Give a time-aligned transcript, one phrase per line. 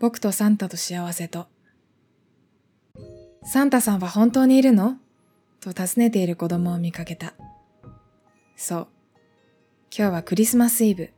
[0.00, 1.46] 僕とサンタと幸せと。
[3.44, 4.96] サンタさんは本当にいるの？
[5.60, 7.34] と尋ねている子供を見かけた。
[8.56, 8.88] そう。
[9.94, 11.10] 今日はクリスマスイブ。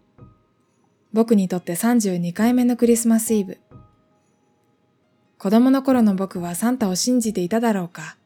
[1.13, 3.59] 僕にとって32回目のクリスマスイブ。
[5.39, 8.17] 子供の頃の僕はサンタを信じていただろうか。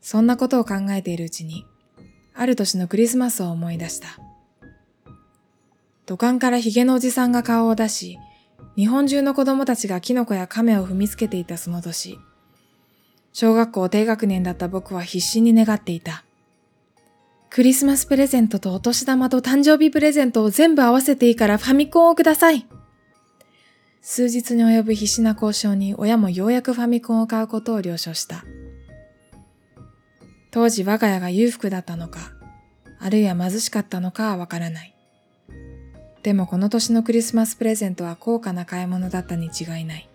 [0.00, 1.66] そんなことを考えているうちに、
[2.32, 4.06] ある年のクリスマスを思い出した。
[6.06, 8.18] 土管からヒゲのおじさんが顔を出し、
[8.78, 12.16] 日本中の子供たちがキノコや亀を踏みつけていたその年、
[13.32, 16.22] 小学校低学年だった僕は必死に願っていた。
[17.50, 22.68] クリスマスプレゼントとお年玉と誕生日プレゼントを全部合わせていいからファミコンをください。
[24.00, 28.44] 数日に及ぶ必死な交渉に親もようやくファミコンを買うことを了承した。
[30.52, 32.20] 当時我が家が裕福だったのか、
[33.00, 34.94] あるいは貧しかったのかはわからない。
[36.22, 40.08] でもこの年のクリスマスプレゼントは高価な買い物だったに違いない。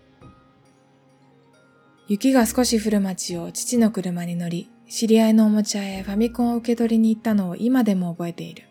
[2.06, 8.64] 雪が少し降る街を父の車に乗り、知り合いのおもちゃへファミコンを受け取りに行ったのを今でも覚えている。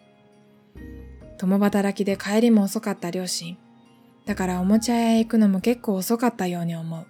[1.39, 3.57] 共働きで帰りも遅かった両親。
[4.25, 7.07] だからおもちゃ屋へ行くのも結構遅かったように思う。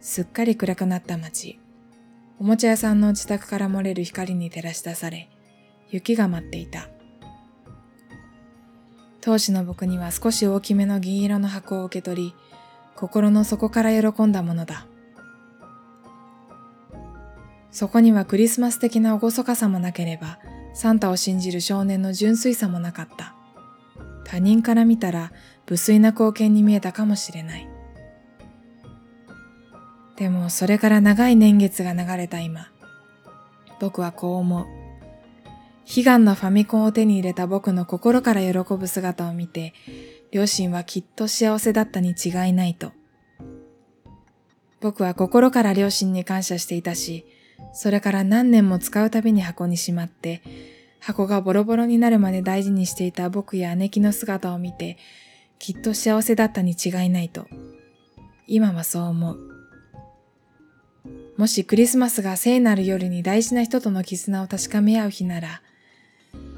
[0.00, 1.58] すっかり暗くなった街。
[2.38, 5.28] おもちゃ屋さんの自宅から漏れる光に照らし出され、
[5.90, 6.88] 雪が舞っていた。
[9.20, 12.34] 当時の僕には少し大きめの銀色の箱を受け取り、
[12.96, 14.86] 心の底から喜んだものだ。
[17.70, 20.38] そこにはクリスマス的な厳かさもなければ、
[20.74, 23.34] サンタを信じる少年の純粋さもなかった。
[24.24, 25.32] 他人から見たら
[25.68, 27.68] 無粋な光景に見えたかもしれない。
[30.16, 32.68] でもそれから長い年月が流れた今、
[33.80, 34.77] 僕はこう思う。
[35.96, 39.72] 悲願のファミコンを手に入れた僕の心から喜ぶ姿を見て、
[40.30, 42.92] 両親はきっと幸せだったに違いないと。
[44.80, 47.24] 僕は心から両親に感謝していたし、
[47.72, 50.42] それから何年も使うたびに箱にしまって、
[51.00, 54.98] 箱がボロボロになるまで大事にしていた僕や姉貴の姿を見て、
[55.58, 57.46] きっと幸せだったに違いないと。
[58.46, 59.38] 今はそう思う。
[61.38, 65.62] もしクリスマスが聖なる夜に大事な人との絆を確かめ合う日なら、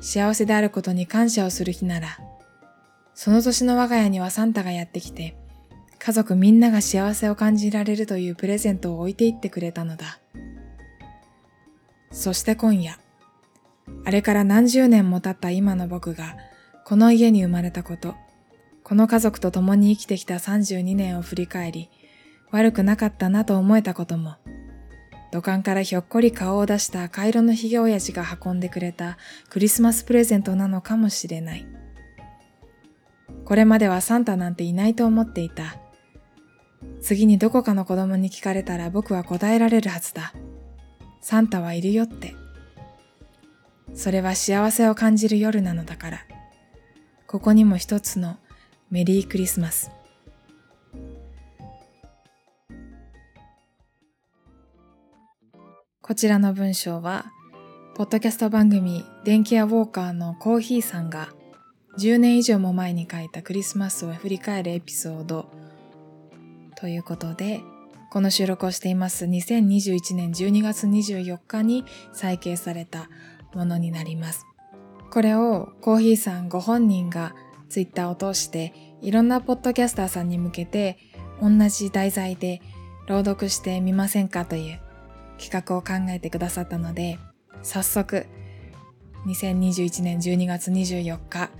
[0.00, 2.18] 幸せであることに感謝をする日なら、
[3.14, 5.36] その年の我が家にはサンタがやってきて、
[5.98, 10.18] 家族みんなが幸せを感じられるというプレゼントを置いていってくれたのだ。
[12.10, 12.98] そして今夜、
[14.04, 16.36] あれから何十年も経った今の僕が、
[16.86, 18.14] この家に生まれたこと、
[18.82, 21.90] この家族と共に生きてきた32年を振り返り、
[22.50, 24.36] 悪くなかったなと思えたことも、
[25.30, 29.16] 土管からひょっこり顔を出した赤色のひげ親父が運んでくれた
[29.48, 31.66] クリスマスプレゼントなのかもしれない。
[33.44, 35.76] これまではサンタなんていないと思っていた。
[37.00, 40.32] 次にどこかの子供に聞かれたら僕は答えられるはずだ。
[41.20, 42.34] サンタはいるよって。
[43.94, 46.18] それは幸せを感じる夜なのだから。
[47.26, 48.38] ここにも一つの
[48.90, 49.90] メリークリスマス。
[56.10, 57.26] こちらの文章は、
[57.94, 61.28] ポッドキャスト番組電気屋ウォーカーのコーヒーさんが
[62.00, 65.46] 10年以上も前に書いたクリスマスを振り返るエピソード
[66.74, 67.60] ということで、
[68.10, 73.08] この収録をしています2021年12月24日に再掲された
[73.54, 74.46] ものになります。
[75.12, 77.36] これをコーヒーさんご本人が
[77.68, 80.98] ツイッターを通していろんなポッドキャスターさんに向けて
[81.40, 82.60] 同じ題材で
[83.06, 84.80] 朗読してみませんかという
[85.40, 87.18] 企画を考えてくださったので、
[87.62, 88.26] 早速、
[89.26, 91.50] 2021年12月24日、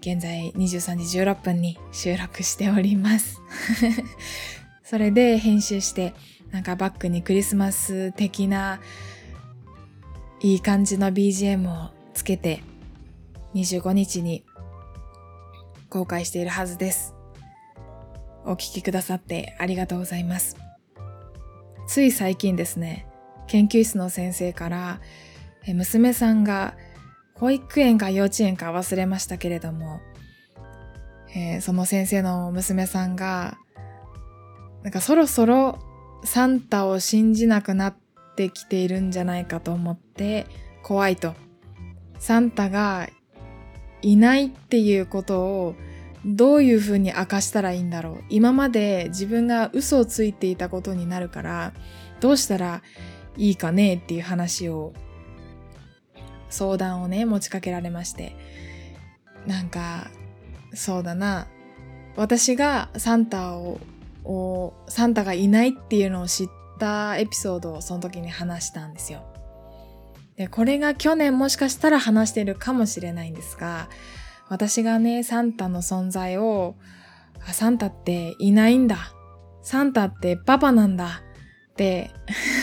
[0.00, 3.40] 現在23時16分に収録しております。
[4.82, 6.12] それで編集して、
[6.50, 8.80] なんかバックにクリスマス的な
[10.40, 12.62] いい感じの BGM をつけて
[13.54, 14.44] 25日に
[15.88, 17.14] 公開しているはずです。
[18.44, 20.56] お聴きくださってありがとうございます。
[21.86, 23.06] つい最近ですね、
[23.52, 25.00] 研究室の先生から
[25.66, 26.74] 娘さんが
[27.34, 30.00] 保育園か幼稚園か忘れましたけれども、
[31.34, 33.58] え、その先生の娘さんが
[34.82, 35.78] なんかそろそろ
[36.24, 37.94] サンタを信じなくなっ
[38.36, 40.46] てきているんじゃないかと思って
[40.82, 41.34] 怖いと。
[42.18, 43.10] サンタが
[44.00, 45.74] いないっていうことを
[46.24, 48.24] どういうふうに明かしたらいいんだろう。
[48.30, 51.74] 今まで自分が嘘をついていたことになるから、
[52.20, 52.82] どうしたら
[53.36, 54.92] いいかねっていう話を
[56.50, 58.36] 相談をね持ちかけられまして
[59.46, 60.10] なんか
[60.74, 61.46] そうだな
[62.16, 63.80] 私がサンタを
[64.24, 66.48] をサンタがいないっていうのを知っ
[66.78, 69.24] たエピソードをその時に話したんですよ。
[70.36, 73.88] で、これが去年もしかしたら話してるかもしれないんですが、
[74.48, 76.76] 私がね、サンタの存在を、
[77.46, 79.12] あサンタっていないんだ。
[79.62, 81.22] サンタってパパなんだ。
[81.72, 82.10] って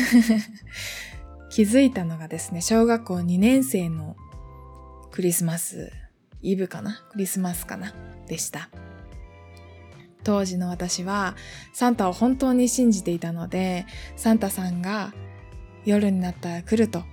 [1.49, 4.15] 気づいたのがですね、小学校2年生の
[5.11, 5.91] クリスマス
[6.41, 7.03] イブかな？
[7.11, 7.93] クリスマスかな？
[8.27, 8.69] でした。
[10.23, 11.35] 当時の私は
[11.73, 13.85] サンタを本当に信じていたので、
[14.15, 15.13] サンタさんが
[15.85, 17.03] 夜になったら来ると。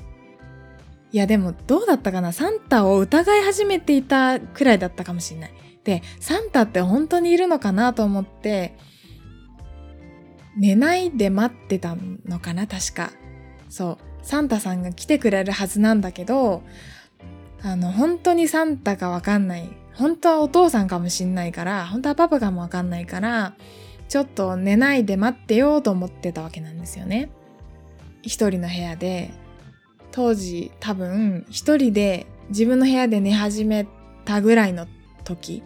[1.12, 2.32] いやでもどうだったかな？
[2.32, 5.52] サンタを疑い始めていたくらいだったかもしれない。
[5.84, 8.76] で、サンタって本当にいるのかなと思って、
[10.56, 13.10] 寝ないで待ってたのかな確か。
[13.68, 13.98] そう。
[14.22, 16.62] サンタさんが来てくれるはずなんだけど、
[17.62, 19.68] あの、本当にサンタかわかんない。
[19.94, 23.54] 本当はお父さんかもしんないから、本当はパパかもわかんないから、
[24.08, 27.30] ちょっと寝ないで待ってようと思ってたわけなんですよね。
[28.22, 29.30] 一人の部屋で、
[30.10, 33.86] 当時多分一人で自分の部屋で寝始め
[34.24, 34.86] たぐらいの
[35.24, 35.62] 時、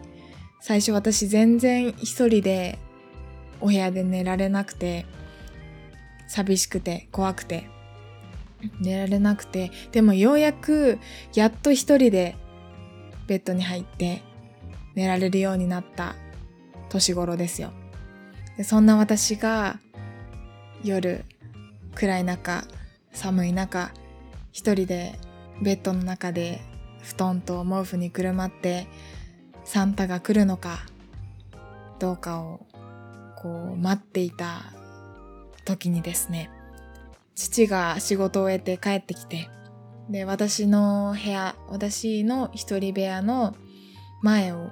[0.61, 2.79] 最初私全然一人で
[3.61, 5.07] お部屋で寝られなくて、
[6.27, 7.69] 寂しくて怖くて
[8.81, 10.99] 寝られなくて、でもようやく
[11.35, 12.37] やっと一人で
[13.27, 14.23] ベッドに入って
[14.95, 16.15] 寝られるようになった
[16.89, 17.73] 年頃ですよ。
[18.57, 19.79] でそんな私が
[20.83, 21.25] 夜
[21.95, 22.65] 暗い中
[23.13, 23.93] 寒い中
[24.53, 25.19] 一人で
[25.63, 26.61] ベッドの中で
[27.03, 28.87] 布団と毛布にくるまって
[29.65, 30.81] サンタが来るのか
[31.99, 32.67] どうかを
[33.41, 34.73] こう待っていた
[35.65, 36.51] 時にですね
[37.35, 39.49] 父が仕事を終えて帰ってきて
[40.11, 43.55] で、私の部屋、私の一人部屋の
[44.23, 44.71] 前を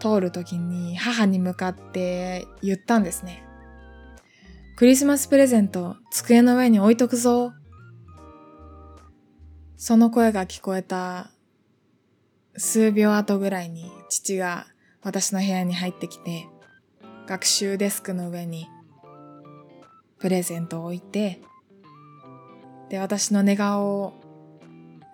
[0.00, 3.44] 通るときに母に向かって言ったんですね。
[4.76, 7.52] クリスマスプレゼント机の上に置いとくぞ。
[9.76, 11.30] その声が聞こえた
[12.56, 14.66] 数秒後ぐらいに父が
[15.02, 16.48] 私の部屋に入ってきて
[17.26, 18.68] 学習デスクの上に
[20.18, 21.40] プレゼントを置いて
[22.90, 24.24] で私の寝顔を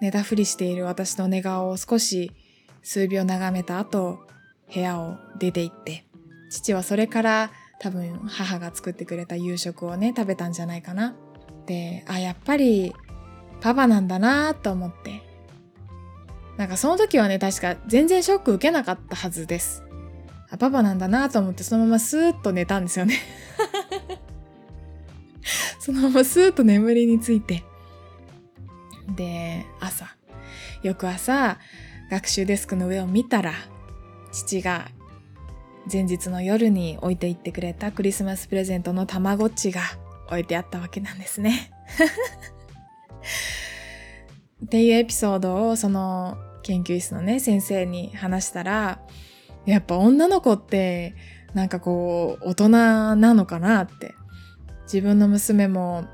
[0.01, 2.33] 寝たふりしている私の寝顔を少し
[2.83, 4.21] 数秒眺めた後、
[4.73, 6.05] 部屋を出て行って、
[6.51, 11.17] 父はそれから多分母が作ってくれた夕食をね、食べたんじゃないかな。
[11.67, 12.95] で、あ、やっぱり
[13.61, 15.23] パパなんだなと思って。
[16.57, 19.83] なんかその時はね、確か全然ショック受けなかったはずです。
[20.50, 23.19] あ、パパなんだなと思ってそのままスーッと寝たんですよね
[25.81, 27.64] そのままスーッと眠りについて。
[29.17, 30.17] で、朝、
[30.82, 31.58] 翌朝、
[32.11, 33.55] 学習デスクの上を見たら、
[34.32, 34.88] 父が
[35.91, 39.82] 前日の夜に置いていってくれたクリスマスプレゼントのたまごっちが
[40.26, 41.73] 置いてあったわけなんですね。
[44.64, 49.00] っていうエピソードをその研究室のね、先生に話したら、
[49.67, 51.15] やっぱ女の子って
[51.55, 54.15] なんかこう大人なのかなって。
[54.93, 56.05] 自分の娘も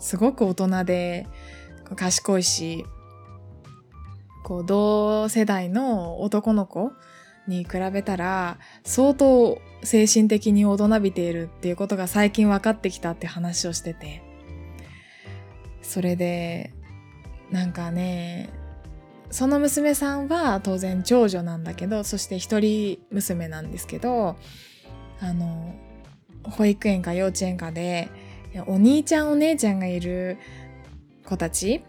[0.00, 1.28] すごく大人で
[1.94, 2.84] 賢いし、
[4.42, 6.90] こう同世代の男の子
[7.46, 14.22] に比べたら相当精神的に大人びているっていうことが最近分かってきたって話をしてて。
[15.82, 16.72] それで、
[17.52, 18.50] なんかね、
[19.30, 24.36] その娘さんは当然長女なんだけど、そして一人娘なんですけど、
[25.20, 25.74] あの、
[26.44, 28.08] 保育園か幼稚園かで、
[28.66, 30.38] お兄ちゃんお姉ちゃんがいる
[31.26, 31.82] 子たち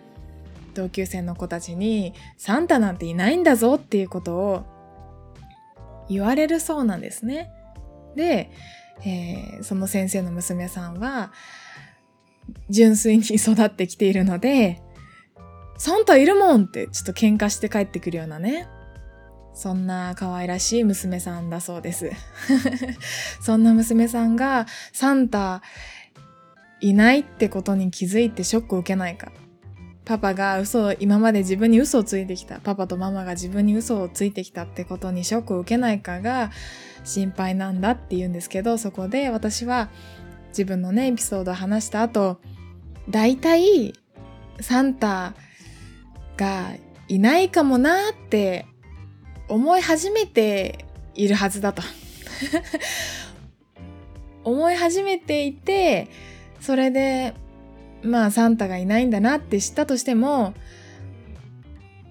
[0.73, 4.65] 同級生の子たちにサンタなんていないんだぞっていうことを
[6.09, 7.51] 言われるそうなんですね。
[8.15, 8.51] で、
[9.05, 11.31] えー、その先生の娘さんは
[12.69, 14.81] 純粋に育ってきているので
[15.77, 18.67] サンタいるもんってちょっと喧嘩して帰ってくるようなね。
[19.53, 22.11] そんな可愛らしい娘さんだそうです。
[23.41, 25.63] そんな娘さんがサンタ
[26.79, 29.31] いないってことに気づいてショックを受けないか。
[30.05, 32.59] パパが嘘を、今まで自分に嘘をついてきた。
[32.59, 36.51] パパとママが自分に嘘をついてきたってことにショックを受けないかが
[37.03, 39.89] 心配なんだって言うんですけど、そこで私は
[40.49, 42.39] 自分のね、エピソードを話した後、
[43.09, 43.95] 大体
[44.61, 45.33] サンタ
[46.37, 46.71] が
[47.07, 48.65] いないかもなって
[49.49, 51.81] 思い始めているはずだと。
[54.43, 56.07] 思い始めていて、
[56.61, 57.33] それで、
[58.03, 60.53] まあサンタがいないんだなって知ったとしても、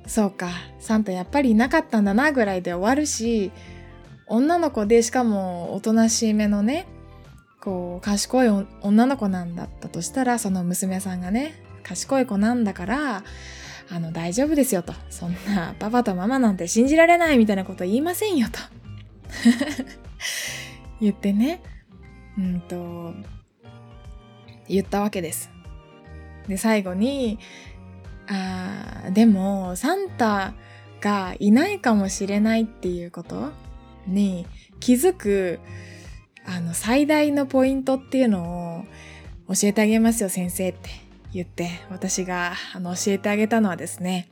[0.06, 3.52] そうか、サンタやっぱりいなかったんだなぐらいで終わるし、
[4.26, 6.86] 女の子でしかもおとなしめのね
[7.60, 8.48] こう賢い
[8.82, 13.22] 女の子なんだったとしたらその娘さんがね賢い子なんだから
[13.88, 14.92] あの大丈夫ですよと。
[15.10, 18.58] そんなパパとママなんて信じられないみたいなこと言いませんよと。
[21.00, 21.62] 言ってね。
[22.38, 23.14] うんと
[24.68, 25.50] 言ったわけです。
[26.48, 27.38] で最後に
[28.28, 30.54] あでもサンタ
[31.00, 33.50] がいないかもしれないっていうこと
[34.06, 34.46] に
[34.80, 35.60] 気づく
[36.44, 38.84] あの最大のポイントっていうの
[39.48, 41.05] を教えてあげますよ先生って。
[41.32, 44.30] 言って私があの教えてあげたのはですね、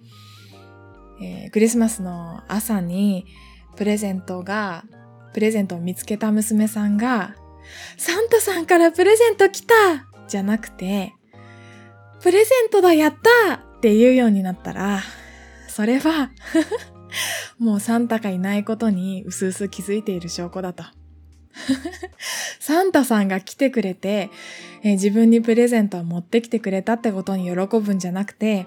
[1.20, 3.26] えー、クリスマスの朝に
[3.76, 4.84] プレゼントが
[5.32, 7.34] プレゼントを見つけた娘さんが
[7.96, 9.74] サンタさんからプレゼント来た
[10.28, 11.14] じゃなくて
[12.20, 13.14] プレゼントだやっ
[13.48, 15.00] たって言うようになったら
[15.68, 16.30] それは
[17.58, 20.84] もうサンタがいないことにうすうす気づいている証拠だと。
[22.64, 24.30] サンタさんが来てくれて、
[24.82, 28.66] えー、自分にプレゼントを持ってきてくれたってことに喜ぶんじゃなくて、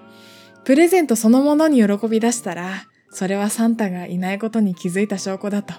[0.62, 5.74] プレゼントそのものに喜び出したら、それはサンタがいないことに気づいた証拠だと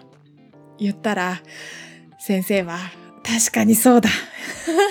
[0.78, 1.42] 言ったら、
[2.20, 2.78] 先生は、
[3.24, 4.10] 確かにそうだ。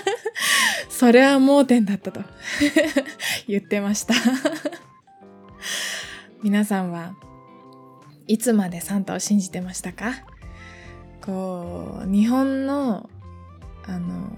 [0.89, 2.23] それは盲点だったと
[3.47, 4.15] 言ってました
[6.43, 7.13] 皆さんは
[8.27, 10.13] いつまでサンタを信じてましたか？
[11.21, 13.11] こう日本の
[13.89, 14.31] あの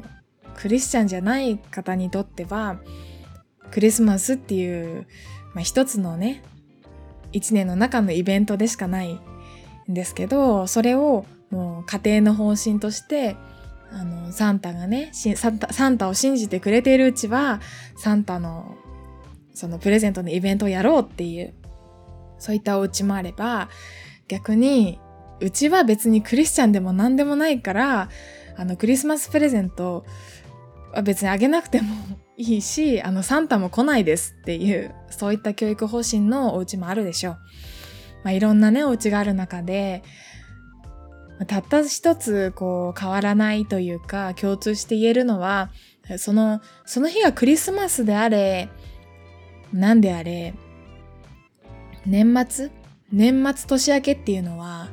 [0.57, 2.81] クリスチャンじゃない方にとっては
[3.71, 5.07] クリスマスっていう、
[5.55, 6.43] まあ、一つのね
[7.33, 9.21] 一年の中のイベントでしかないん
[9.95, 13.37] ですけどそれをもう家庭の方針として
[13.93, 17.61] あのサンタがねサンタサンタを信じてくれているうちは
[17.97, 18.77] サンタの
[19.53, 21.55] そのプレゼントのイベントをやろうっていう
[22.39, 23.69] そういったお家もあれば
[24.29, 25.01] 逆に
[25.41, 28.09] うちは別にクリスチャンでも何でもないから、
[28.61, 30.05] あの、クリスマスプレゼント
[30.93, 31.95] は別にあげなくても
[32.37, 37.39] いいし、あの、サンタも来ないですっていう、そういった教育方針のお家もあるでしょう。
[38.23, 40.03] まあ、いろんなね、お家がある中で、
[41.47, 45.71] たった一つ、こう、変わらないというか、共通して言えるのは、
[46.19, 48.69] その、その日がクリスマスであれ、
[49.73, 50.53] なんであれ、
[52.05, 52.71] 年末
[53.11, 54.91] 年末年明けっていうのは、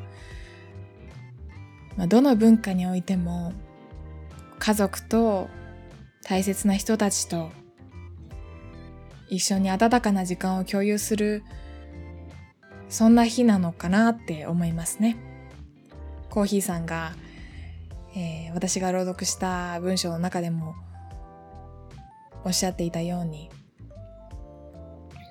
[1.97, 3.53] まあ、どの文化においても
[4.59, 5.49] 家族と
[6.23, 7.49] 大切な人たちと
[9.29, 11.43] 一緒に温かな時間を共有する
[12.89, 15.17] そんな日なのかなって思いますね。
[16.29, 17.13] コーヒーさんが、
[18.15, 20.75] えー、私が朗読した文章の中でも
[22.43, 23.49] おっしゃっていたように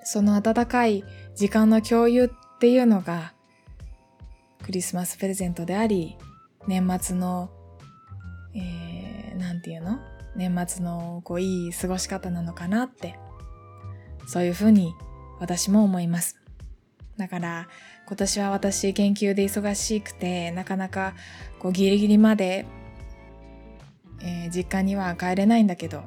[0.04, 1.04] その温かい
[1.34, 3.32] 時間の共有っていうのが
[4.64, 6.16] クリスマスプレゼントであり
[6.66, 7.50] 年末の、
[8.54, 9.98] えー、なんていうの？
[10.34, 13.18] 年末のこういい過ごし方なのかなって、
[14.26, 14.92] そういうふうに
[15.40, 16.36] 私も思います。
[17.16, 17.68] だから
[18.06, 21.14] 今年は私研究で忙しくてなかなか
[21.58, 22.66] こうギリギリまで、
[24.20, 26.04] えー、実家には帰れないんだけど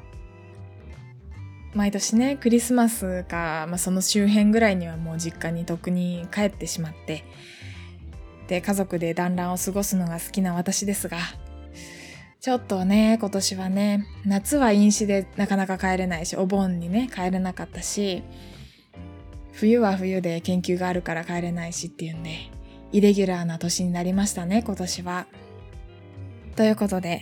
[1.73, 7.23] 毎年ねクリスマスか、まあ、その周辺ぐらいにはもう実家にとくに帰ってしまって
[8.49, 11.19] で家族で団らんを過ごすのが好きな私ですが、
[12.41, 18.23] ちょっとね、今年はね、夏は飲酒でなかなか帰れないし、お盆にね、帰れなかったし、
[19.53, 22.49] 冬は冬で研究があるから帰れないしっていうんで、
[22.91, 25.27] イレギュラーな年になりましたね、今年は。
[26.55, 27.21] ということで、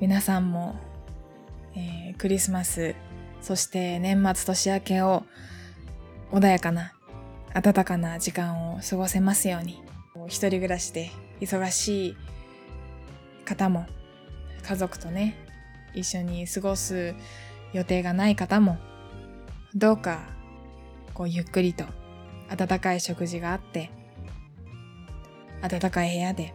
[0.00, 0.76] 皆さんも、
[1.76, 2.94] えー、クリスマス、
[3.42, 5.24] そして年末年明けを
[6.32, 6.94] 穏やかな、
[7.52, 9.83] 暖かな時間を過ごせますように。
[10.28, 12.16] 一人暮らしで忙しい
[13.44, 13.86] 方も
[14.66, 15.36] 家族とね
[15.94, 17.14] 一緒に過ごす
[17.72, 18.78] 予定がない方も
[19.74, 20.20] どうか
[21.12, 21.84] こうゆっくりと
[22.48, 23.90] 温かい食事があって
[25.60, 26.54] 暖かい部屋で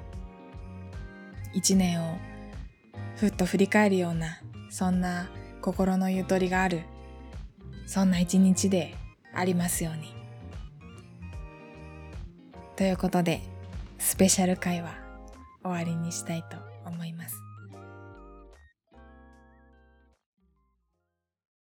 [1.53, 2.17] 一年を
[3.15, 5.29] ふっと振り返るようなそんな
[5.61, 6.83] 心のゆとりがある
[7.85, 8.95] そんな一日で
[9.33, 10.13] ありますように。
[12.75, 13.41] ということで
[13.99, 14.95] スペシャル会は
[15.61, 17.48] 終わりにしたいと思います。